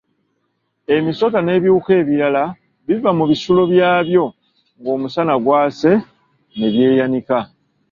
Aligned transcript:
Emisota 0.95 1.39
n'ebiwuka 1.43 1.91
ebirala 2.01 2.43
biva 2.87 3.11
mu 3.17 3.25
bisulo 3.31 3.61
byabyo 3.71 4.23
ng'omusana 4.79 5.33
gwase 5.43 5.91
ne 6.57 6.67
byeyanika. 6.73 7.37